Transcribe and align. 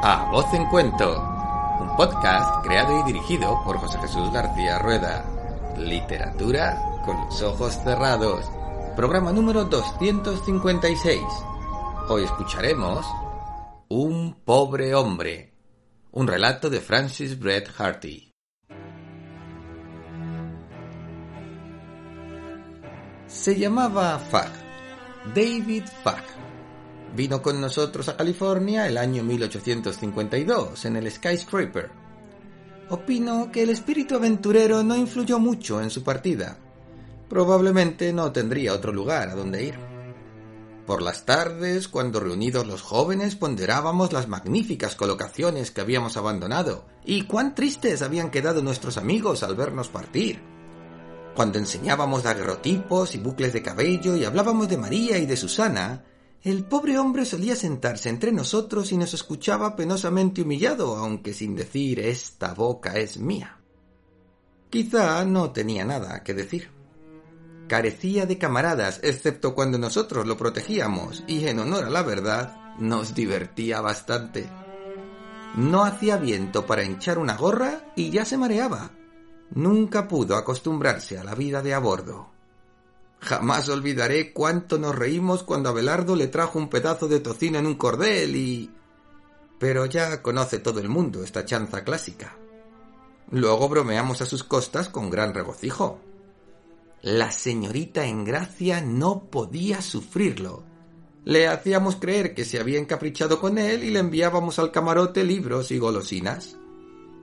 A 0.00 0.30
Voz 0.30 0.46
en 0.54 0.64
Cuento, 0.66 1.20
un 1.80 1.96
podcast 1.96 2.64
creado 2.64 3.00
y 3.00 3.02
dirigido 3.02 3.60
por 3.64 3.78
José 3.78 3.98
Jesús 3.98 4.32
García 4.32 4.78
Rueda. 4.78 5.24
Literatura 5.76 6.80
con 7.04 7.16
los 7.16 7.42
ojos 7.42 7.74
cerrados. 7.82 8.48
Programa 8.94 9.32
número 9.32 9.64
256. 9.64 11.20
Hoy 12.08 12.22
escucharemos 12.22 13.04
Un 13.88 14.34
pobre 14.44 14.94
hombre. 14.94 15.52
Un 16.12 16.28
relato 16.28 16.70
de 16.70 16.80
Francis 16.80 17.36
Brett 17.36 17.68
Harty. 17.76 18.30
Se 23.26 23.58
llamaba 23.58 24.16
Fag. 24.20 24.52
David 25.34 25.86
Fag. 26.04 26.47
Vino 27.16 27.42
con 27.42 27.60
nosotros 27.60 28.08
a 28.08 28.16
California 28.16 28.86
el 28.86 28.98
año 28.98 29.22
1852 29.24 30.84
en 30.84 30.96
el 30.96 31.10
Skyscraper. 31.10 31.90
Opino 32.90 33.50
que 33.50 33.62
el 33.62 33.70
espíritu 33.70 34.16
aventurero 34.16 34.82
no 34.82 34.96
influyó 34.96 35.38
mucho 35.38 35.80
en 35.80 35.90
su 35.90 36.02
partida. 36.02 36.58
Probablemente 37.28 38.12
no 38.12 38.32
tendría 38.32 38.72
otro 38.72 38.92
lugar 38.92 39.28
a 39.28 39.34
donde 39.34 39.64
ir. 39.64 39.74
Por 40.86 41.02
las 41.02 41.26
tardes, 41.26 41.86
cuando 41.86 42.18
reunidos 42.18 42.66
los 42.66 42.80
jóvenes 42.80 43.36
ponderábamos 43.36 44.14
las 44.14 44.26
magníficas 44.26 44.94
colocaciones 44.94 45.70
que 45.70 45.82
habíamos 45.82 46.16
abandonado 46.16 46.86
y 47.04 47.24
cuán 47.24 47.54
tristes 47.54 48.00
habían 48.00 48.30
quedado 48.30 48.62
nuestros 48.62 48.96
amigos 48.96 49.42
al 49.42 49.54
vernos 49.54 49.88
partir. 49.88 50.40
Cuando 51.34 51.58
enseñábamos 51.58 52.22
daguerrotipos 52.22 53.14
y 53.14 53.18
bucles 53.18 53.52
de 53.52 53.62
cabello 53.62 54.16
y 54.16 54.24
hablábamos 54.24 54.68
de 54.68 54.78
María 54.78 55.18
y 55.18 55.26
de 55.26 55.36
Susana, 55.36 56.04
el 56.42 56.64
pobre 56.64 56.98
hombre 56.98 57.24
solía 57.24 57.56
sentarse 57.56 58.08
entre 58.08 58.30
nosotros 58.30 58.92
y 58.92 58.96
nos 58.96 59.12
escuchaba 59.12 59.74
penosamente 59.74 60.42
humillado, 60.42 60.96
aunque 60.96 61.34
sin 61.34 61.56
decir 61.56 61.98
esta 62.00 62.54
boca 62.54 62.96
es 62.96 63.18
mía. 63.18 63.58
Quizá 64.70 65.24
no 65.24 65.50
tenía 65.50 65.84
nada 65.84 66.22
que 66.22 66.34
decir. 66.34 66.70
Carecía 67.66 68.24
de 68.24 68.38
camaradas, 68.38 69.00
excepto 69.02 69.54
cuando 69.54 69.78
nosotros 69.78 70.26
lo 70.26 70.36
protegíamos, 70.36 71.24
y 71.26 71.46
en 71.48 71.58
honor 71.58 71.84
a 71.84 71.90
la 71.90 72.02
verdad, 72.02 72.76
nos 72.78 73.14
divertía 73.14 73.80
bastante. 73.80 74.48
No 75.56 75.84
hacía 75.84 76.16
viento 76.18 76.66
para 76.66 76.84
hinchar 76.84 77.18
una 77.18 77.36
gorra 77.36 77.92
y 77.96 78.10
ya 78.10 78.24
se 78.24 78.38
mareaba. 78.38 78.92
Nunca 79.50 80.06
pudo 80.06 80.36
acostumbrarse 80.36 81.18
a 81.18 81.24
la 81.24 81.34
vida 81.34 81.62
de 81.62 81.74
a 81.74 81.78
bordo. 81.78 82.37
Jamás 83.20 83.68
olvidaré 83.68 84.32
cuánto 84.32 84.78
nos 84.78 84.94
reímos 84.94 85.42
cuando 85.42 85.68
Abelardo 85.70 86.14
le 86.14 86.28
trajo 86.28 86.58
un 86.58 86.68
pedazo 86.68 87.08
de 87.08 87.20
tocino 87.20 87.58
en 87.58 87.66
un 87.66 87.74
cordel 87.74 88.36
y... 88.36 88.70
Pero 89.58 89.86
ya 89.86 90.22
conoce 90.22 90.60
todo 90.60 90.78
el 90.80 90.88
mundo 90.88 91.24
esta 91.24 91.44
chanza 91.44 91.82
clásica. 91.82 92.36
Luego 93.30 93.68
bromeamos 93.68 94.22
a 94.22 94.26
sus 94.26 94.44
costas 94.44 94.88
con 94.88 95.10
gran 95.10 95.34
regocijo. 95.34 96.00
La 97.02 97.30
señorita 97.30 98.06
en 98.06 98.24
gracia 98.24 98.80
no 98.80 99.24
podía 99.24 99.82
sufrirlo. 99.82 100.62
Le 101.24 101.48
hacíamos 101.48 101.96
creer 101.96 102.34
que 102.34 102.44
se 102.44 102.58
había 102.58 102.78
encaprichado 102.78 103.40
con 103.40 103.58
él 103.58 103.84
y 103.84 103.90
le 103.90 103.98
enviábamos 103.98 104.58
al 104.58 104.70
camarote 104.70 105.24
libros 105.24 105.70
y 105.72 105.78
golosinas. 105.78 106.56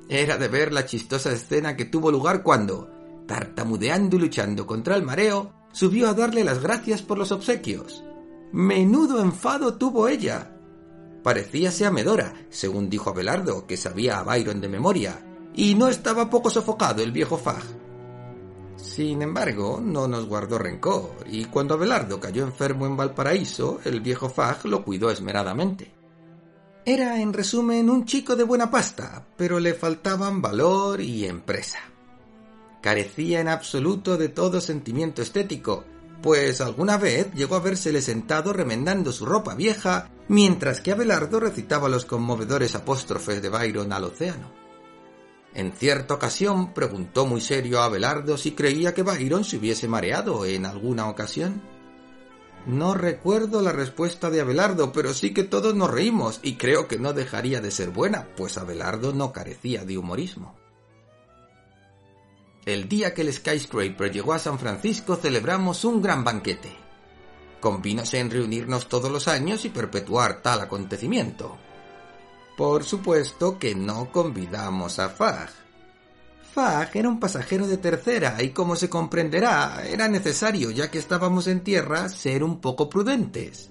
Era 0.07 0.37
de 0.37 0.47
ver 0.47 0.71
la 0.71 0.85
chistosa 0.85 1.31
escena 1.31 1.75
que 1.75 1.85
tuvo 1.85 2.11
lugar 2.11 2.43
cuando, 2.43 2.91
tartamudeando 3.25 4.17
y 4.17 4.19
luchando 4.19 4.67
contra 4.67 4.95
el 4.95 5.03
mareo, 5.03 5.54
subió 5.75 6.07
a 6.07 6.13
darle 6.13 6.45
las 6.45 6.61
gracias 6.61 7.01
por 7.01 7.17
los 7.17 7.33
obsequios. 7.33 8.01
Menudo 8.53 9.19
enfado 9.21 9.73
tuvo 9.73 10.07
ella. 10.07 10.55
Parecíase 11.21 11.85
a 11.85 11.91
Medora, 11.91 12.33
según 12.49 12.89
dijo 12.89 13.09
Abelardo, 13.09 13.67
que 13.67 13.75
sabía 13.75 14.19
a 14.19 14.23
Byron 14.23 14.61
de 14.61 14.69
memoria, 14.69 15.21
y 15.53 15.75
no 15.75 15.89
estaba 15.89 16.29
poco 16.29 16.49
sofocado 16.49 17.03
el 17.03 17.11
viejo 17.11 17.37
Fag. 17.37 17.63
Sin 18.77 19.21
embargo, 19.21 19.81
no 19.83 20.07
nos 20.07 20.25
guardó 20.27 20.57
rencor, 20.57 21.11
y 21.29 21.43
cuando 21.45 21.73
Abelardo 21.73 22.21
cayó 22.21 22.45
enfermo 22.45 22.85
en 22.85 22.95
Valparaíso, 22.95 23.81
el 23.83 23.99
viejo 23.99 24.29
Fag 24.29 24.65
lo 24.67 24.81
cuidó 24.81 25.11
esmeradamente. 25.11 25.93
Era, 26.85 27.19
en 27.19 27.33
resumen, 27.33 27.89
un 27.89 28.05
chico 28.05 28.37
de 28.37 28.45
buena 28.45 28.71
pasta, 28.71 29.27
pero 29.35 29.59
le 29.59 29.73
faltaban 29.73 30.41
valor 30.41 31.01
y 31.01 31.25
empresa 31.25 31.79
carecía 32.85 33.39
en 33.39 33.47
absoluto 33.47 34.15
de 34.15 34.29
todo 34.29 34.61
sentimiento 34.61 35.23
estético, 35.23 35.85
pues 36.21 36.61
alguna 36.61 36.99
vez 36.99 37.33
llegó 37.33 37.55
a 37.55 37.59
vérsele 37.59 37.99
sentado 37.99 38.53
remendando 38.53 39.11
su 39.11 39.25
ropa 39.25 39.55
vieja, 39.55 40.11
mientras 40.27 40.81
que 40.81 40.91
Abelardo 40.91 41.39
recitaba 41.39 41.89
los 41.89 42.05
conmovedores 42.05 42.75
apóstrofes 42.75 43.41
de 43.41 43.49
Byron 43.49 43.91
al 43.91 44.03
océano. 44.03 44.51
En 45.55 45.71
cierta 45.71 46.13
ocasión 46.13 46.75
preguntó 46.75 47.25
muy 47.25 47.41
serio 47.41 47.81
a 47.81 47.85
Abelardo 47.85 48.37
si 48.37 48.51
creía 48.51 48.93
que 48.93 49.01
Byron 49.01 49.43
se 49.45 49.57
hubiese 49.57 49.87
mareado 49.87 50.45
en 50.45 50.67
alguna 50.67 51.09
ocasión. 51.09 51.63
No 52.67 52.93
recuerdo 52.93 53.63
la 53.63 53.71
respuesta 53.71 54.29
de 54.29 54.41
Abelardo, 54.41 54.91
pero 54.91 55.11
sí 55.15 55.33
que 55.33 55.43
todos 55.43 55.73
nos 55.73 55.89
reímos 55.89 56.39
y 56.43 56.55
creo 56.55 56.87
que 56.87 56.99
no 56.99 57.13
dejaría 57.13 57.61
de 57.61 57.71
ser 57.71 57.89
buena, 57.89 58.27
pues 58.37 58.59
Abelardo 58.59 59.11
no 59.11 59.33
carecía 59.33 59.85
de 59.85 59.97
humorismo. 59.97 60.64
El 62.65 62.89
día 62.89 63.13
que 63.13 63.21
el 63.21 63.31
Skyscraper 63.31 64.11
llegó 64.11 64.33
a 64.33 64.39
San 64.39 64.57
Francisco 64.57 65.15
celebramos 65.15 65.85
un 65.85 66.01
gran 66.01 66.23
banquete. 66.23 66.75
Convínose 67.59 68.19
en 68.19 68.31
reunirnos 68.31 68.89
todos 68.89 69.11
los 69.11 69.27
años 69.27 69.65
y 69.65 69.69
perpetuar 69.69 70.41
tal 70.41 70.61
acontecimiento. 70.61 71.57
Por 72.57 72.83
supuesto 72.83 73.59
que 73.59 73.75
no 73.75 74.11
convidamos 74.11 74.97
a 74.97 75.09
Fag. 75.09 75.51
Fag 76.53 76.89
era 76.95 77.07
un 77.07 77.19
pasajero 77.19 77.67
de 77.67 77.77
tercera 77.77 78.41
y 78.41 78.49
como 78.49 78.75
se 78.75 78.89
comprenderá, 78.89 79.83
era 79.87 80.07
necesario, 80.07 80.71
ya 80.71 80.89
que 80.89 80.97
estábamos 80.97 81.45
en 81.45 81.63
tierra, 81.63 82.09
ser 82.09 82.43
un 82.43 82.61
poco 82.61 82.89
prudentes. 82.89 83.69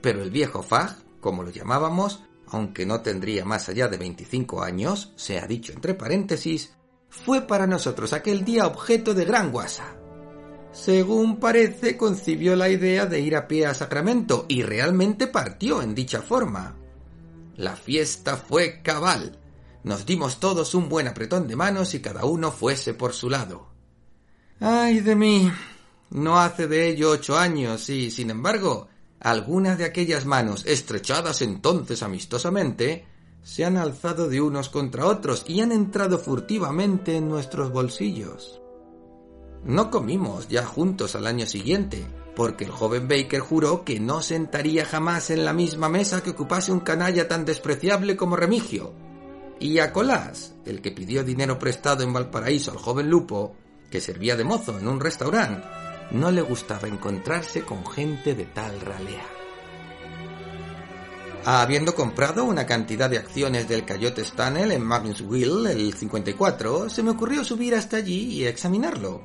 Pero 0.00 0.22
el 0.22 0.30
viejo 0.30 0.62
Fag, 0.62 0.96
como 1.20 1.42
lo 1.42 1.50
llamábamos, 1.50 2.22
aunque 2.46 2.86
no 2.86 3.00
tendría 3.00 3.44
más 3.44 3.68
allá 3.68 3.88
de 3.88 3.96
25 3.96 4.62
años, 4.62 5.12
se 5.16 5.40
ha 5.40 5.46
dicho 5.46 5.72
entre 5.72 5.94
paréntesis, 5.94 6.74
fue 7.10 7.42
para 7.42 7.66
nosotros 7.66 8.12
aquel 8.12 8.44
día 8.44 8.66
objeto 8.66 9.12
de 9.12 9.26
gran 9.26 9.50
guasa. 9.52 9.96
Según 10.72 11.38
parece, 11.38 11.96
concibió 11.96 12.54
la 12.54 12.68
idea 12.68 13.04
de 13.04 13.20
ir 13.20 13.34
a 13.36 13.48
pie 13.48 13.66
a 13.66 13.74
Sacramento 13.74 14.46
y 14.48 14.62
realmente 14.62 15.26
partió 15.26 15.82
en 15.82 15.94
dicha 15.94 16.22
forma. 16.22 16.76
La 17.56 17.76
fiesta 17.76 18.36
fue 18.36 18.80
cabal. 18.80 19.36
Nos 19.82 20.06
dimos 20.06 20.38
todos 20.38 20.74
un 20.74 20.88
buen 20.88 21.08
apretón 21.08 21.48
de 21.48 21.56
manos 21.56 21.94
y 21.94 22.00
cada 22.00 22.24
uno 22.24 22.52
fuese 22.52 22.94
por 22.94 23.12
su 23.12 23.28
lado. 23.28 23.68
¡Ay 24.60 25.00
de 25.00 25.16
mí! 25.16 25.50
No 26.10 26.38
hace 26.38 26.68
de 26.68 26.88
ello 26.88 27.10
ocho 27.10 27.36
años 27.36 27.88
y, 27.88 28.10
sin 28.10 28.30
embargo, 28.30 28.88
algunas 29.18 29.78
de 29.78 29.84
aquellas 29.84 30.24
manos, 30.24 30.64
estrechadas 30.66 31.42
entonces 31.42 32.02
amistosamente, 32.02 33.06
se 33.42 33.64
han 33.64 33.76
alzado 33.76 34.28
de 34.28 34.40
unos 34.40 34.68
contra 34.68 35.06
otros 35.06 35.44
y 35.46 35.60
han 35.60 35.72
entrado 35.72 36.18
furtivamente 36.18 37.16
en 37.16 37.28
nuestros 37.28 37.72
bolsillos. 37.72 38.60
No 39.64 39.90
comimos 39.90 40.48
ya 40.48 40.64
juntos 40.64 41.14
al 41.14 41.26
año 41.26 41.46
siguiente, 41.46 42.06
porque 42.34 42.64
el 42.64 42.70
joven 42.70 43.08
Baker 43.08 43.40
juró 43.40 43.84
que 43.84 44.00
no 44.00 44.22
sentaría 44.22 44.84
jamás 44.84 45.30
en 45.30 45.44
la 45.44 45.52
misma 45.52 45.88
mesa 45.88 46.22
que 46.22 46.30
ocupase 46.30 46.72
un 46.72 46.80
canalla 46.80 47.28
tan 47.28 47.44
despreciable 47.44 48.16
como 48.16 48.36
Remigio. 48.36 48.92
Y 49.58 49.78
a 49.78 49.92
Colás, 49.92 50.54
el 50.64 50.80
que 50.80 50.92
pidió 50.92 51.22
dinero 51.22 51.58
prestado 51.58 52.02
en 52.02 52.12
Valparaíso 52.12 52.70
al 52.70 52.78
joven 52.78 53.10
Lupo, 53.10 53.54
que 53.90 54.00
servía 54.00 54.36
de 54.36 54.44
mozo 54.44 54.78
en 54.78 54.88
un 54.88 55.00
restaurante, 55.00 55.66
no 56.12 56.30
le 56.30 56.40
gustaba 56.40 56.88
encontrarse 56.88 57.62
con 57.62 57.84
gente 57.86 58.34
de 58.34 58.46
tal 58.46 58.80
ralea. 58.80 59.39
Habiendo 61.44 61.94
comprado 61.94 62.44
una 62.44 62.66
cantidad 62.66 63.08
de 63.08 63.16
acciones 63.16 63.66
del 63.66 63.86
Coyote 63.86 64.20
Stanley 64.20 64.76
en 64.76 64.84
Magnsville 64.84 65.70
el 65.72 65.94
54, 65.94 66.90
se 66.90 67.02
me 67.02 67.12
ocurrió 67.12 67.44
subir 67.44 67.74
hasta 67.74 67.96
allí 67.96 68.34
y 68.34 68.44
examinarlo. 68.44 69.22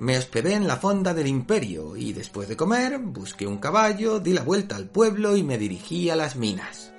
Me 0.00 0.16
hospedé 0.16 0.54
en 0.54 0.66
la 0.66 0.76
fonda 0.76 1.12
del 1.12 1.26
imperio 1.26 1.96
y 1.96 2.14
después 2.14 2.48
de 2.48 2.56
comer 2.56 2.98
busqué 2.98 3.46
un 3.46 3.58
caballo, 3.58 4.20
di 4.20 4.32
la 4.32 4.42
vuelta 4.42 4.74
al 4.74 4.88
pueblo 4.88 5.36
y 5.36 5.42
me 5.42 5.58
dirigí 5.58 6.08
a 6.08 6.16
las 6.16 6.34
minas. 6.34 6.92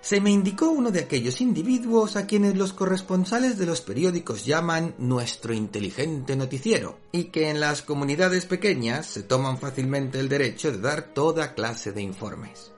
Se 0.00 0.20
me 0.20 0.30
indicó 0.30 0.68
uno 0.70 0.90
de 0.90 1.00
aquellos 1.00 1.40
individuos 1.40 2.16
a 2.16 2.26
quienes 2.26 2.56
los 2.56 2.74
corresponsales 2.74 3.56
de 3.56 3.64
los 3.66 3.80
periódicos 3.80 4.44
llaman 4.44 4.94
nuestro 4.98 5.54
inteligente 5.54 6.36
noticiero, 6.36 6.98
y 7.10 7.24
que 7.24 7.48
en 7.48 7.58
las 7.58 7.80
comunidades 7.80 8.44
pequeñas 8.44 9.06
se 9.06 9.22
toman 9.22 9.56
fácilmente 9.56 10.20
el 10.20 10.28
derecho 10.28 10.72
de 10.72 10.78
dar 10.78 11.14
toda 11.14 11.54
clase 11.54 11.92
de 11.92 12.02
informes. 12.02 12.73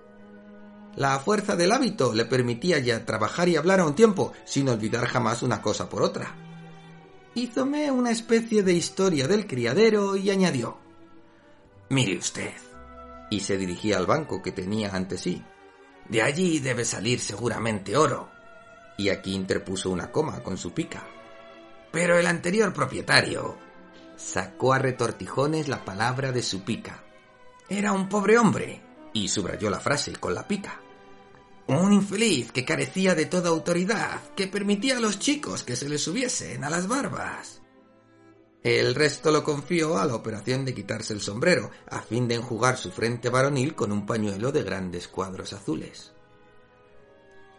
La 0.96 1.18
fuerza 1.18 1.56
del 1.56 1.72
hábito 1.72 2.14
le 2.14 2.24
permitía 2.24 2.78
ya 2.78 3.04
trabajar 3.04 3.48
y 3.48 3.56
hablar 3.56 3.80
a 3.80 3.86
un 3.86 3.94
tiempo, 3.94 4.32
sin 4.44 4.68
olvidar 4.70 5.06
jamás 5.06 5.42
una 5.42 5.60
cosa 5.60 5.90
por 5.90 6.02
otra. 6.02 6.34
Hízome 7.34 7.90
una 7.90 8.10
especie 8.10 8.62
de 8.62 8.72
historia 8.72 9.28
del 9.28 9.46
criadero 9.46 10.16
y 10.16 10.30
añadió 10.30 10.78
Mire 11.90 12.16
usted. 12.16 12.54
Y 13.30 13.40
se 13.40 13.58
dirigía 13.58 13.98
al 13.98 14.06
banco 14.06 14.40
que 14.40 14.52
tenía 14.52 14.94
ante 14.94 15.18
sí. 15.18 15.44
De 16.08 16.22
allí 16.22 16.60
debe 16.60 16.84
salir 16.84 17.20
seguramente 17.20 17.96
oro. 17.96 18.30
Y 18.96 19.10
aquí 19.10 19.34
interpuso 19.34 19.90
una 19.90 20.10
coma 20.10 20.42
con 20.42 20.56
su 20.56 20.72
pica. 20.72 21.04
Pero 21.92 22.18
el 22.18 22.26
anterior 22.26 22.72
propietario 22.72 23.58
sacó 24.16 24.72
a 24.72 24.78
retortijones 24.78 25.68
la 25.68 25.84
palabra 25.84 26.32
de 26.32 26.42
su 26.42 26.62
pica. 26.62 27.04
Era 27.68 27.92
un 27.92 28.08
pobre 28.08 28.38
hombre, 28.38 28.80
y 29.12 29.28
subrayó 29.28 29.68
la 29.70 29.80
frase 29.80 30.12
con 30.16 30.34
la 30.34 30.46
pica. 30.46 30.80
Un 31.68 31.92
infeliz 31.92 32.52
que 32.52 32.64
carecía 32.64 33.14
de 33.14 33.26
toda 33.26 33.50
autoridad, 33.50 34.20
que 34.36 34.46
permitía 34.46 34.98
a 34.98 35.00
los 35.00 35.18
chicos 35.18 35.64
que 35.64 35.74
se 35.74 35.88
le 35.88 35.98
subiesen 35.98 36.62
a 36.62 36.70
las 36.70 36.86
barbas. 36.86 37.60
El 38.62 38.94
resto 38.94 39.30
lo 39.30 39.44
confió 39.44 39.98
a 39.98 40.04
la 40.06 40.14
operación 40.14 40.64
de 40.64 40.74
quitarse 40.74 41.12
el 41.12 41.20
sombrero, 41.20 41.70
a 41.88 42.02
fin 42.02 42.28
de 42.28 42.36
enjugar 42.36 42.76
su 42.76 42.90
frente 42.90 43.28
varonil 43.30 43.74
con 43.74 43.92
un 43.92 44.06
pañuelo 44.06 44.52
de 44.52 44.62
grandes 44.62 45.08
cuadros 45.08 45.52
azules. 45.52 46.12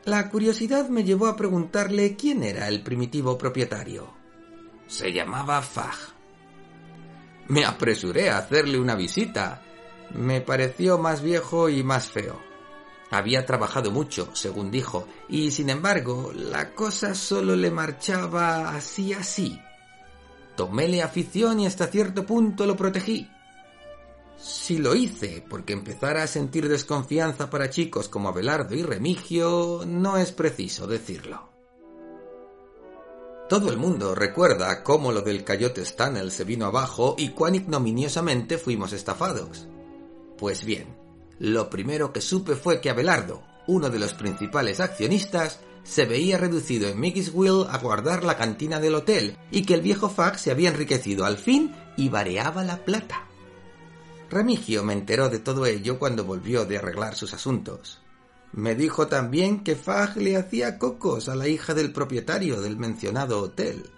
La 0.06 0.30
curiosidad 0.30 0.88
me 0.88 1.04
llevó 1.04 1.28
a 1.28 1.36
preguntarle 1.36 2.16
quién 2.16 2.44
era 2.44 2.70
el 2.70 2.84
primitivo 2.84 3.38
propietario. 3.38 4.14
Se 4.88 5.12
llamaba 5.12 5.62
Fag. 5.62 5.98
Me 7.50 7.66
apresuré 7.66 8.30
a 8.30 8.38
hacerle 8.38 8.80
una 8.80 8.96
visita. 8.96 9.62
Me 10.14 10.40
pareció 10.40 10.98
más 10.98 11.22
viejo 11.22 11.68
y 11.68 11.84
más 11.84 12.10
feo. 12.10 12.47
Había 13.10 13.46
trabajado 13.46 13.92
mucho, 13.92 14.30
según 14.34 14.70
dijo, 14.70 15.08
y 15.30 15.52
sin 15.52 15.70
embargo 15.70 16.32
la 16.34 16.74
cosa 16.74 17.16
solo 17.16 17.56
le 17.56 17.72
marchaba 17.72 18.76
así 18.76 19.14
así. 19.14 19.60
Toméle 20.56 21.02
afición 21.02 21.60
y 21.60 21.68
hasta 21.68 21.88
cierto 21.88 22.26
punto 22.26 22.66
lo 22.66 22.76
protegí. 22.76 23.30
Si 24.38 24.78
lo 24.78 24.94
hice 24.94 25.44
porque 25.48 25.74
empezara 25.74 26.24
a 26.24 26.28
sentir 26.28 26.68
desconfianza 26.68 27.50
para 27.50 27.70
chicos 27.70 28.10
como 28.10 28.30
Abelardo 28.30 28.76
y 28.76 28.84
Remigio, 28.84 29.84
no 29.86 30.18
es 30.18 30.32
preciso 30.32 30.86
decirlo. 30.86 31.50
Todo 33.50 33.70
el 33.70 33.78
mundo 33.78 34.14
recuerda 34.14 34.84
cómo 34.84 35.14
lo 35.14 35.22
del 35.22 35.46
Cayote 35.46 35.86
Stanel 35.86 36.32
se 36.32 36.44
vino 36.44 36.66
abajo 36.66 37.16
y 37.18 37.30
cuán 37.30 37.56
ignominiosamente 37.56 38.58
fuimos 38.58 38.92
estafados. 38.92 39.68
Pues 40.38 40.66
bien, 40.66 40.98
lo 41.40 41.70
primero 41.70 42.12
que 42.12 42.22
supe 42.22 42.56
fue 42.56 42.82
que 42.82 42.90
Abelardo, 42.90 43.44
uno 43.68 43.90
de 43.90 44.00
los 44.00 44.14
principales 44.14 44.80
accionistas, 44.80 45.60
se 45.84 46.06
veía 46.06 46.38
reducido 46.38 46.90
en 46.90 47.00
Will 47.00 47.66
a 47.70 47.78
guardar 47.78 48.24
la 48.24 48.38
cantina 48.38 48.80
del 48.80 48.96
hotel 48.96 49.38
y 49.52 49.64
que 49.64 49.74
el 49.74 49.82
viejo 49.82 50.10
Fag 50.10 50.38
se 50.38 50.52
había 50.52 50.70
enriquecido 50.70 51.26
al 51.26 51.38
fin 51.38 51.74
y 51.96 52.10
vareaba 52.10 52.64
la 52.64 52.84
plata. 52.84 53.28
Remigio 54.30 54.84
me 54.84 54.94
enteró 54.94 55.30
de 55.30 55.40
todo 55.40 55.66
ello 55.66 55.98
cuando 55.98 56.26
volvió 56.26 56.66
de 56.66 56.78
arreglar 56.78 57.16
sus 57.16 57.34
asuntos. 57.34 58.02
Me 58.52 58.76
dijo 58.76 59.08
también 59.08 59.64
que 59.64 59.76
Fag 59.76 60.18
le 60.18 60.36
hacía 60.36 60.78
cocos 60.78 61.30
a 61.30 61.36
la 61.36 61.48
hija 61.48 61.74
del 61.74 61.94
propietario 61.94 62.62
del 62.62 62.78
mencionado 62.78 63.42
hotel. 63.42 63.90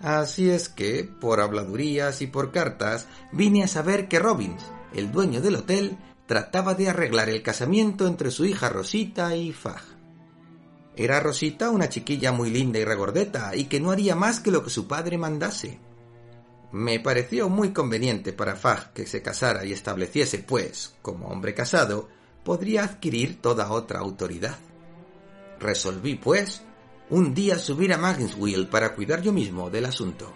Así 0.00 0.50
es 0.50 0.68
que, 0.68 1.04
por 1.04 1.40
habladurías 1.40 2.22
y 2.22 2.26
por 2.26 2.52
cartas, 2.52 3.06
vine 3.32 3.64
a 3.64 3.68
saber 3.68 4.08
que 4.08 4.18
Robbins, 4.18 4.62
el 4.94 5.12
dueño 5.12 5.40
del 5.40 5.56
hotel, 5.56 5.96
trataba 6.32 6.74
de 6.74 6.88
arreglar 6.88 7.28
el 7.28 7.42
casamiento 7.42 8.06
entre 8.06 8.30
su 8.30 8.46
hija 8.46 8.70
Rosita 8.70 9.36
y 9.36 9.52
Fag. 9.52 9.82
Era 10.96 11.20
Rosita 11.20 11.68
una 11.68 11.90
chiquilla 11.90 12.32
muy 12.32 12.48
linda 12.48 12.78
y 12.78 12.86
regordeta 12.86 13.54
y 13.54 13.64
que 13.64 13.80
no 13.80 13.90
haría 13.90 14.16
más 14.16 14.40
que 14.40 14.50
lo 14.50 14.64
que 14.64 14.70
su 14.70 14.88
padre 14.88 15.18
mandase. 15.18 15.78
Me 16.72 17.00
pareció 17.00 17.50
muy 17.50 17.74
conveniente 17.74 18.32
para 18.32 18.56
Fag 18.56 18.94
que 18.94 19.06
se 19.06 19.20
casara 19.20 19.66
y 19.66 19.72
estableciese, 19.74 20.38
pues, 20.38 20.94
como 21.02 21.26
hombre 21.26 21.52
casado, 21.52 22.08
podría 22.44 22.84
adquirir 22.84 23.42
toda 23.42 23.70
otra 23.70 23.98
autoridad. 23.98 24.56
Resolví, 25.60 26.14
pues, 26.14 26.62
un 27.10 27.34
día 27.34 27.58
subir 27.58 27.92
a 27.92 27.98
Magnswell 27.98 28.68
para 28.68 28.94
cuidar 28.94 29.20
yo 29.20 29.34
mismo 29.34 29.68
del 29.68 29.84
asunto. 29.84 30.32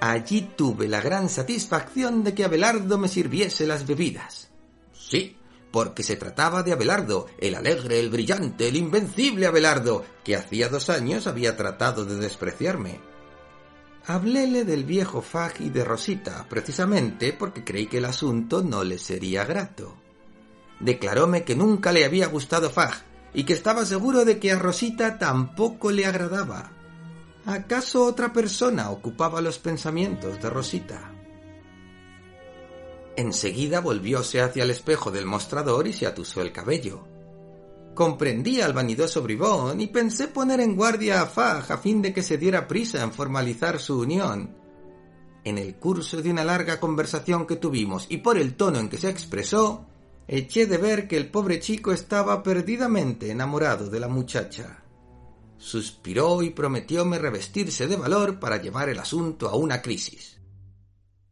Allí 0.00 0.50
tuve 0.56 0.88
la 0.88 1.00
gran 1.00 1.28
satisfacción 1.28 2.24
de 2.24 2.34
que 2.34 2.44
Abelardo 2.44 2.98
me 2.98 3.08
sirviese 3.08 3.66
las 3.66 3.86
bebidas. 3.86 4.50
Sí, 4.92 5.36
porque 5.70 6.02
se 6.02 6.16
trataba 6.16 6.62
de 6.62 6.72
Abelardo, 6.72 7.26
el 7.38 7.54
alegre, 7.54 7.98
el 7.98 8.10
brillante, 8.10 8.68
el 8.68 8.76
invencible 8.76 9.46
Abelardo, 9.46 10.04
que 10.22 10.36
hacía 10.36 10.68
dos 10.68 10.90
años 10.90 11.26
había 11.26 11.56
tratado 11.56 12.04
de 12.04 12.16
despreciarme. 12.16 13.00
Habléle 14.06 14.64
del 14.64 14.84
viejo 14.84 15.22
Fag 15.22 15.62
y 15.62 15.70
de 15.70 15.82
Rosita, 15.82 16.46
precisamente 16.48 17.32
porque 17.32 17.64
creí 17.64 17.86
que 17.86 17.98
el 17.98 18.04
asunto 18.04 18.62
no 18.62 18.84
le 18.84 18.98
sería 18.98 19.44
grato. 19.46 19.96
Declaróme 20.78 21.44
que 21.44 21.56
nunca 21.56 21.90
le 21.90 22.04
había 22.04 22.26
gustado 22.26 22.68
Fag 22.68 23.02
y 23.32 23.44
que 23.44 23.54
estaba 23.54 23.86
seguro 23.86 24.24
de 24.24 24.38
que 24.38 24.52
a 24.52 24.58
Rosita 24.58 25.18
tampoco 25.18 25.90
le 25.90 26.04
agradaba. 26.04 26.70
¿Acaso 27.46 28.06
otra 28.06 28.32
persona 28.32 28.90
ocupaba 28.90 29.42
los 29.42 29.58
pensamientos 29.58 30.40
de 30.40 30.48
Rosita? 30.48 31.12
Enseguida 33.16 33.80
volvióse 33.80 34.40
hacia 34.40 34.62
el 34.62 34.70
espejo 34.70 35.10
del 35.10 35.26
mostrador 35.26 35.86
y 35.86 35.92
se 35.92 36.06
atusó 36.06 36.40
el 36.40 36.52
cabello. 36.52 37.06
Comprendí 37.94 38.62
al 38.62 38.72
vanidoso 38.72 39.20
bribón 39.20 39.78
y 39.82 39.88
pensé 39.88 40.28
poner 40.28 40.60
en 40.60 40.74
guardia 40.74 41.20
a 41.20 41.26
Fag 41.26 41.70
a 41.70 41.76
fin 41.76 42.00
de 42.00 42.14
que 42.14 42.22
se 42.22 42.38
diera 42.38 42.66
prisa 42.66 43.02
en 43.02 43.12
formalizar 43.12 43.78
su 43.78 44.00
unión. 44.00 44.56
En 45.44 45.58
el 45.58 45.76
curso 45.76 46.22
de 46.22 46.30
una 46.30 46.44
larga 46.44 46.80
conversación 46.80 47.46
que 47.46 47.56
tuvimos 47.56 48.06
y 48.08 48.18
por 48.18 48.38
el 48.38 48.54
tono 48.54 48.78
en 48.78 48.88
que 48.88 48.96
se 48.96 49.10
expresó, 49.10 49.84
eché 50.26 50.66
de 50.66 50.78
ver 50.78 51.06
que 51.06 51.18
el 51.18 51.30
pobre 51.30 51.60
chico 51.60 51.92
estaba 51.92 52.42
perdidamente 52.42 53.30
enamorado 53.30 53.90
de 53.90 54.00
la 54.00 54.08
muchacha 54.08 54.83
suspiró 55.64 56.42
y 56.42 56.50
prometióme 56.50 57.18
revestirse 57.18 57.86
de 57.86 57.96
valor 57.96 58.38
para 58.38 58.60
llevar 58.60 58.90
el 58.90 58.98
asunto 58.98 59.48
a 59.48 59.56
una 59.56 59.80
crisis. 59.80 60.38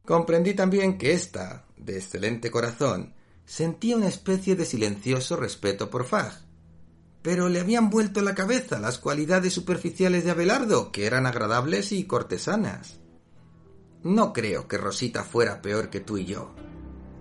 Comprendí 0.07 0.55
también 0.55 0.97
que 0.97 1.13
ésta, 1.13 1.67
de 1.77 1.99
excelente 1.99 2.51
corazón, 2.51 3.15
sentía 3.45 3.95
una 3.95 4.09
especie 4.09 4.57
de 4.57 4.65
silencioso 4.65 5.37
respeto 5.37 5.91
por 5.91 6.07
Fag, 6.07 6.33
pero 7.21 7.51
le 7.51 7.61
habían 7.61 7.91
vuelto 7.91 8.23
la 8.23 8.35
cabeza 8.35 8.81
las 8.81 8.99
cualidades 8.99 9.53
superficiales 9.53 10.25
de 10.25 10.31
Abelardo, 10.31 10.93
que 10.93 11.05
eran 11.05 11.27
agradables 11.27 11.93
y 11.93 12.05
cortesanas. 12.05 13.01
No 14.03 14.33
creo 14.33 14.67
que 14.67 14.79
Rosita 14.79 15.25
fuera 15.25 15.61
peor 15.61 15.91
que 15.91 16.01
tú 16.01 16.17
y 16.17 16.25
yo. 16.25 16.55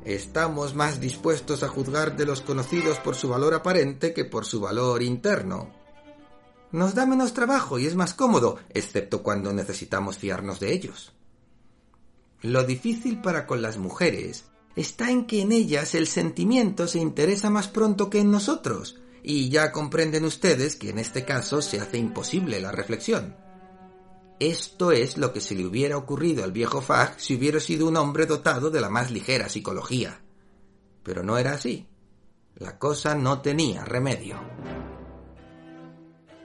Estamos 0.05 0.75
más 0.75 1.01
dispuestos 1.01 1.61
a 1.61 1.67
juzgar 1.67 2.15
de 2.15 2.25
los 2.25 2.41
conocidos 2.41 2.99
por 2.99 3.15
su 3.15 3.27
valor 3.27 3.53
aparente 3.53 4.13
que 4.13 4.23
por 4.23 4.45
su 4.45 4.61
valor 4.61 5.03
interno. 5.03 5.80
Nos 6.71 6.95
da 6.95 7.05
menos 7.05 7.33
trabajo 7.33 7.79
y 7.79 7.85
es 7.85 7.95
más 7.95 8.13
cómodo, 8.13 8.57
excepto 8.69 9.23
cuando 9.23 9.51
necesitamos 9.53 10.17
fiarnos 10.17 10.59
de 10.59 10.73
ellos. 10.73 11.13
Lo 12.41 12.63
difícil 12.63 13.21
para 13.21 13.45
con 13.45 13.61
las 13.61 13.77
mujeres 13.77 14.45
está 14.75 15.11
en 15.11 15.25
que 15.25 15.41
en 15.41 15.51
ellas 15.51 15.95
el 15.95 16.07
sentimiento 16.07 16.87
se 16.87 16.99
interesa 16.99 17.49
más 17.49 17.67
pronto 17.67 18.09
que 18.09 18.19
en 18.19 18.31
nosotros, 18.31 18.99
y 19.23 19.49
ya 19.49 19.71
comprenden 19.71 20.25
ustedes 20.25 20.75
que 20.75 20.89
en 20.89 20.97
este 20.97 21.25
caso 21.25 21.61
se 21.61 21.79
hace 21.79 21.97
imposible 21.97 22.59
la 22.59 22.71
reflexión. 22.71 23.35
Esto 24.39 24.91
es 24.91 25.17
lo 25.17 25.33
que 25.33 25.39
se 25.39 25.53
le 25.53 25.65
hubiera 25.65 25.97
ocurrido 25.97 26.43
al 26.43 26.51
viejo 26.51 26.81
Fag 26.81 27.19
si 27.19 27.35
hubiera 27.35 27.59
sido 27.59 27.87
un 27.87 27.97
hombre 27.97 28.25
dotado 28.25 28.71
de 28.71 28.81
la 28.81 28.89
más 28.89 29.11
ligera 29.11 29.49
psicología. 29.49 30.19
Pero 31.03 31.21
no 31.21 31.37
era 31.37 31.53
así. 31.53 31.87
La 32.55 32.79
cosa 32.79 33.13
no 33.13 33.41
tenía 33.41 33.85
remedio. 33.85 34.39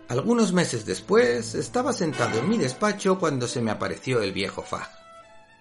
Algunos 0.08 0.52
meses 0.52 0.86
después, 0.86 1.56
estaba 1.56 1.92
sentado 1.92 2.38
en 2.38 2.48
mi 2.48 2.58
despacho 2.58 3.18
cuando 3.18 3.48
se 3.48 3.60
me 3.60 3.72
apareció 3.72 4.22
el 4.22 4.32
viejo 4.32 4.62
Fag. 4.62 4.88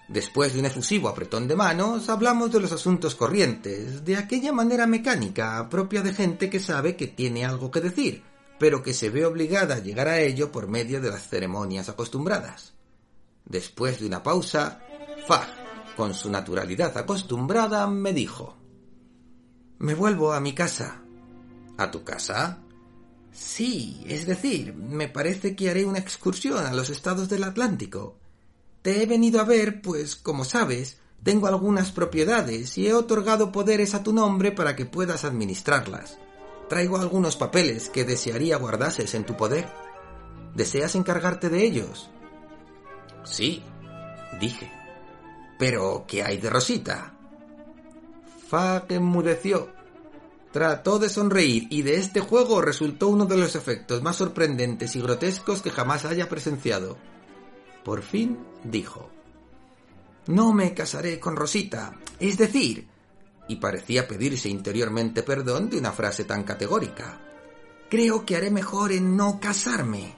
Después 0.07 0.53
de 0.53 0.59
un 0.59 0.65
efusivo 0.65 1.09
apretón 1.09 1.47
de 1.47 1.55
manos, 1.55 2.09
hablamos 2.09 2.51
de 2.51 2.59
los 2.59 2.71
asuntos 2.71 3.15
corrientes, 3.15 4.05
de 4.05 4.17
aquella 4.17 4.53
manera 4.53 4.85
mecánica 4.85 5.67
propia 5.67 6.03
de 6.03 6.13
gente 6.13 6.47
que 6.47 6.59
sabe 6.59 6.95
que 6.95 7.07
tiene 7.07 7.43
algo 7.43 7.71
que 7.71 7.81
decir, 7.81 8.21
pero 8.59 8.83
que 8.83 8.93
se 8.93 9.09
ve 9.09 9.25
obligada 9.25 9.75
a 9.75 9.79
llegar 9.79 10.07
a 10.07 10.19
ello 10.19 10.51
por 10.51 10.67
medio 10.67 11.01
de 11.01 11.09
las 11.09 11.27
ceremonias 11.27 11.89
acostumbradas. 11.89 12.73
Después 13.45 13.99
de 13.99 14.05
una 14.05 14.21
pausa, 14.21 14.79
Fag, 15.27 15.95
con 15.97 16.13
su 16.13 16.29
naturalidad 16.29 16.95
acostumbrada, 16.95 17.87
me 17.87 18.13
dijo 18.13 18.57
Me 19.79 19.95
vuelvo 19.95 20.33
a 20.33 20.39
mi 20.39 20.53
casa. 20.53 21.01
¿A 21.77 21.89
tu 21.89 22.03
casa? 22.03 22.59
Sí, 23.35 24.01
es 24.07 24.25
decir, 24.25 24.73
me 24.73 25.09
parece 25.09 25.57
que 25.57 25.69
haré 25.69 25.83
una 25.85 25.99
excursión 25.99 26.65
a 26.65 26.73
los 26.73 26.89
estados 26.89 27.27
del 27.27 27.43
Atlántico. 27.43 28.15
Te 28.81 29.03
he 29.03 29.05
venido 29.05 29.41
a 29.41 29.43
ver, 29.43 29.81
pues, 29.81 30.15
como 30.15 30.45
sabes, 30.45 30.99
tengo 31.21 31.47
algunas 31.47 31.91
propiedades 31.91 32.77
y 32.77 32.87
he 32.87 32.93
otorgado 32.93 33.51
poderes 33.51 33.93
a 33.93 34.03
tu 34.03 34.13
nombre 34.13 34.53
para 34.53 34.77
que 34.77 34.85
puedas 34.85 35.25
administrarlas. 35.25 36.17
Traigo 36.69 36.97
algunos 36.97 37.35
papeles 37.35 37.89
que 37.89 38.05
desearía 38.05 38.55
guardases 38.55 39.13
en 39.15 39.25
tu 39.25 39.35
poder. 39.35 39.67
¿Deseas 40.55 40.95
encargarte 40.95 41.49
de 41.49 41.65
ellos? 41.65 42.09
Sí, 43.25 43.61
dije. 44.39 44.71
Pero, 45.59 46.05
¿qué 46.07 46.23
hay 46.23 46.37
de 46.37 46.49
Rosita? 46.49 47.17
Fag 48.47 48.85
enmudeció 48.93 49.74
Trató 50.55 50.99
de 50.99 51.09
sonreír 51.09 51.67
y 51.69 51.81
de 51.81 51.97
este 51.97 52.21
juego 52.21 52.61
resultó 52.61 53.09
uno 53.09 53.25
de 53.25 53.35
los 53.35 53.57
efectos 53.57 54.01
más 54.01 54.15
sorprendentes 54.15 54.95
y 54.95 55.01
grotescos 55.01 55.61
que 55.61 55.69
jamás 55.69 56.05
haya 56.05 56.29
presenciado. 56.29 56.95
Por 57.83 58.01
fin 58.01 58.39
dijo, 58.63 59.09
No 60.27 60.53
me 60.53 60.73
casaré 60.73 61.19
con 61.19 61.35
Rosita, 61.35 61.97
es 62.21 62.37
decir, 62.37 62.87
y 63.49 63.57
parecía 63.57 64.07
pedirse 64.07 64.47
interiormente 64.47 65.23
perdón 65.23 65.69
de 65.69 65.77
una 65.77 65.91
frase 65.91 66.23
tan 66.23 66.45
categórica. 66.45 67.19
Creo 67.89 68.25
que 68.25 68.37
haré 68.37 68.49
mejor 68.49 68.93
en 68.93 69.17
no 69.17 69.41
casarme. 69.41 70.15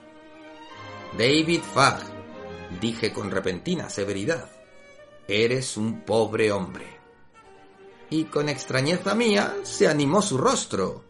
David 1.18 1.62
Fagg, 1.74 2.04
dije 2.80 3.12
con 3.12 3.32
repentina 3.32 3.90
severidad, 3.90 4.52
eres 5.28 5.78
un 5.78 6.02
pobre 6.02 6.52
hombre 6.52 6.97
y 8.10 8.26
con 8.26 8.50
extrañeza 8.50 9.16
mía 9.16 9.56
se 9.64 9.88
animó 9.88 10.22
su 10.22 10.38
rostro. 10.38 11.04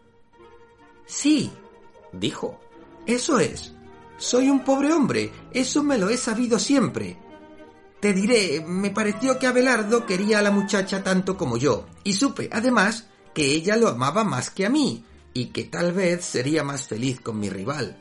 Sí, 1.06 1.50
dijo, 2.12 2.60
eso 3.06 3.38
es. 3.38 3.74
Soy 4.16 4.50
un 4.50 4.64
pobre 4.64 4.92
hombre, 4.92 5.32
eso 5.52 5.82
me 5.82 5.96
lo 5.96 6.08
he 6.08 6.16
sabido 6.16 6.58
siempre. 6.58 7.18
Te 8.00 8.12
diré, 8.12 8.64
me 8.66 8.90
pareció 8.90 9.38
que 9.38 9.46
Abelardo 9.46 10.06
quería 10.06 10.38
a 10.38 10.42
la 10.42 10.50
muchacha 10.50 11.02
tanto 11.02 11.36
como 11.36 11.56
yo, 11.56 11.86
y 12.04 12.12
supe, 12.12 12.48
además, 12.52 13.06
que 13.34 13.46
ella 13.46 13.76
lo 13.76 13.88
amaba 13.88 14.24
más 14.24 14.50
que 14.50 14.66
a 14.66 14.70
mí, 14.70 15.04
y 15.34 15.46
que 15.46 15.64
tal 15.64 15.92
vez 15.92 16.24
sería 16.24 16.62
más 16.64 16.86
feliz 16.86 17.20
con 17.20 17.38
mi 17.38 17.48
rival. 17.48 17.96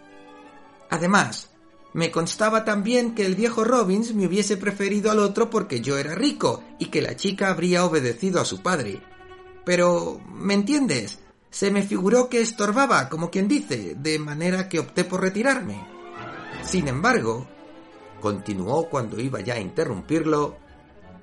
Además, 0.90 1.50
me 1.98 2.12
constaba 2.12 2.64
también 2.64 3.16
que 3.16 3.26
el 3.26 3.34
viejo 3.34 3.64
Robbins 3.64 4.14
me 4.14 4.28
hubiese 4.28 4.56
preferido 4.56 5.10
al 5.10 5.18
otro 5.18 5.50
porque 5.50 5.82
yo 5.82 5.98
era 5.98 6.14
rico 6.14 6.64
y 6.78 6.92
que 6.92 7.02
la 7.02 7.16
chica 7.16 7.50
habría 7.50 7.86
obedecido 7.86 8.40
a 8.40 8.46
su 8.46 8.62
padre. 8.62 9.02
Pero, 9.66 10.22
¿me 10.30 10.54
entiendes? 10.54 11.18
Se 11.50 11.72
me 11.72 11.82
figuró 11.82 12.30
que 12.30 12.40
estorbaba, 12.40 13.10
como 13.10 13.32
quien 13.32 13.48
dice, 13.48 13.96
de 13.98 14.20
manera 14.20 14.70
que 14.70 14.78
opté 14.78 15.06
por 15.06 15.22
retirarme. 15.22 15.88
Sin 16.64 16.88
embargo, 16.88 17.48
continuó 18.22 18.90
cuando 18.92 19.20
iba 19.20 19.42
ya 19.42 19.56
a 19.56 19.60
interrumpirlo, 19.60 20.56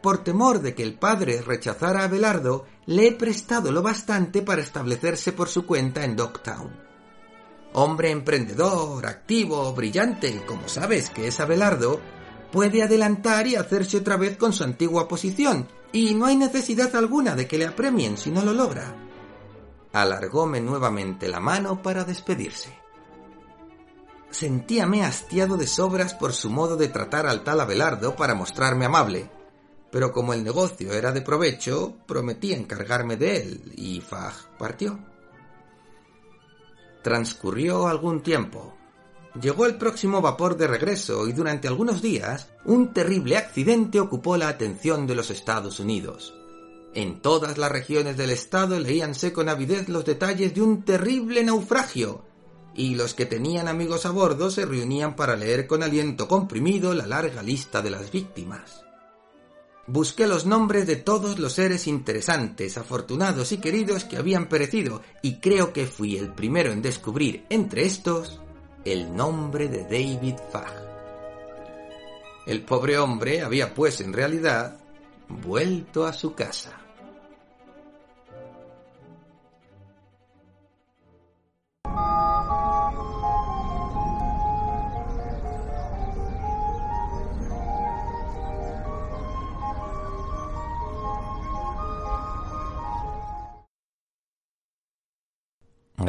por 0.02 0.24
temor 0.24 0.60
de 0.60 0.74
que 0.74 0.82
el 0.82 0.94
padre 0.94 1.40
rechazara 1.40 2.02
a 2.02 2.08
Belardo, 2.08 2.66
le 2.86 3.06
he 3.06 3.12
prestado 3.12 3.70
lo 3.70 3.80
bastante 3.80 4.42
para 4.42 4.62
establecerse 4.62 5.30
por 5.30 5.48
su 5.48 5.66
cuenta 5.66 6.04
en 6.04 6.16
Dogtown 6.16 6.93
hombre 7.74 8.10
emprendedor, 8.10 9.04
activo, 9.06 9.72
brillante, 9.74 10.42
como 10.46 10.68
sabes 10.68 11.10
que 11.10 11.28
es 11.28 11.40
Abelardo, 11.40 12.00
puede 12.52 12.82
adelantar 12.82 13.46
y 13.46 13.56
hacerse 13.56 13.98
otra 13.98 14.16
vez 14.16 14.36
con 14.36 14.52
su 14.52 14.64
antigua 14.64 15.08
posición, 15.08 15.68
y 15.92 16.14
no 16.14 16.26
hay 16.26 16.36
necesidad 16.36 16.94
alguna 16.96 17.34
de 17.34 17.46
que 17.46 17.58
le 17.58 17.66
apremien 17.66 18.16
si 18.16 18.30
no 18.30 18.44
lo 18.44 18.52
logra. 18.52 18.94
Alargóme 19.92 20.60
nuevamente 20.60 21.28
la 21.28 21.40
mano 21.40 21.82
para 21.82 22.04
despedirse. 22.04 22.76
Sentíame 24.30 25.04
hastiado 25.04 25.56
de 25.56 25.66
sobras 25.66 26.14
por 26.14 26.32
su 26.32 26.50
modo 26.50 26.76
de 26.76 26.88
tratar 26.88 27.26
al 27.26 27.44
tal 27.44 27.60
Abelardo 27.60 28.16
para 28.16 28.34
mostrarme 28.34 28.84
amable, 28.84 29.30
pero 29.90 30.12
como 30.12 30.32
el 30.32 30.42
negocio 30.42 30.92
era 30.92 31.12
de 31.12 31.22
provecho, 31.22 31.96
prometí 32.06 32.52
encargarme 32.52 33.16
de 33.16 33.36
él, 33.36 33.72
y 33.76 34.00
Fag 34.00 34.56
partió. 34.58 35.13
Transcurrió 37.04 37.87
algún 37.87 38.23
tiempo. 38.23 38.75
Llegó 39.38 39.66
el 39.66 39.76
próximo 39.76 40.23
vapor 40.23 40.56
de 40.56 40.66
regreso 40.66 41.28
y 41.28 41.34
durante 41.34 41.68
algunos 41.68 42.00
días 42.00 42.49
un 42.64 42.94
terrible 42.94 43.37
accidente 43.37 44.00
ocupó 44.00 44.38
la 44.38 44.49
atención 44.49 45.06
de 45.06 45.14
los 45.14 45.30
Estados 45.30 45.80
Unidos. 45.80 46.34
En 46.94 47.20
todas 47.20 47.58
las 47.58 47.70
regiones 47.70 48.16
del 48.16 48.30
estado 48.30 48.80
leíanse 48.80 49.34
con 49.34 49.50
avidez 49.50 49.90
los 49.90 50.06
detalles 50.06 50.54
de 50.54 50.62
un 50.62 50.82
terrible 50.82 51.44
naufragio, 51.44 52.25
y 52.75 52.94
los 52.94 53.12
que 53.12 53.26
tenían 53.26 53.68
amigos 53.68 54.06
a 54.06 54.11
bordo 54.11 54.50
se 54.50 54.64
reunían 54.64 55.14
para 55.14 55.37
leer 55.37 55.66
con 55.66 55.82
aliento 55.82 56.26
comprimido 56.26 56.94
la 56.94 57.06
larga 57.06 57.42
lista 57.42 57.82
de 57.82 57.90
las 57.90 58.11
víctimas. 58.11 58.83
Busqué 59.86 60.26
los 60.26 60.46
nombres 60.46 60.86
de 60.86 60.96
todos 60.96 61.38
los 61.38 61.52
seres 61.52 61.86
interesantes, 61.86 62.78
afortunados 62.78 63.52
y 63.52 63.58
queridos 63.58 64.04
que 64.04 64.16
habían 64.16 64.48
perecido, 64.48 65.02
y 65.20 65.40
creo 65.40 65.72
que 65.72 65.86
fui 65.86 66.16
el 66.16 66.32
primero 66.32 66.72
en 66.72 66.80
descubrir 66.80 67.44
entre 67.50 67.84
estos 67.84 68.40
el 68.84 69.14
nombre 69.14 69.68
de 69.68 69.82
David 69.84 70.36
Fagg. 70.50 70.84
El 72.46 72.62
pobre 72.62 72.98
hombre 72.98 73.42
había 73.42 73.74
pues 73.74 74.00
en 74.00 74.12
realidad 74.12 74.78
vuelto 75.28 76.06
a 76.06 76.12
su 76.12 76.34
casa. 76.34 76.83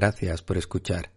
Gracias 0.06 0.44
por 0.44 0.58
escuchar. 0.58 1.10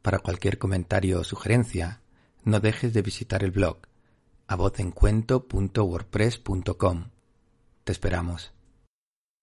Para 0.00 0.20
cualquier 0.20 0.58
comentario 0.58 1.18
o 1.18 1.24
sugerencia, 1.24 2.02
no 2.44 2.60
dejes 2.60 2.94
de 2.94 3.02
visitar 3.02 3.42
el 3.42 3.50
blog 3.50 3.78
a 4.46 4.54
vozencuento.wordpress.com. 4.54 7.10
Te 7.82 7.90
esperamos. 7.90 8.55